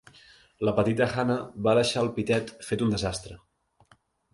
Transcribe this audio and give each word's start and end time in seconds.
La 0.67 0.73
petita 0.79 1.07
Hannah 1.11 1.37
va 1.69 1.77
deixar 1.83 2.03
el 2.07 2.13
pitet 2.19 2.53
fet 2.71 2.87
un 2.87 2.97
desastre. 2.97 3.41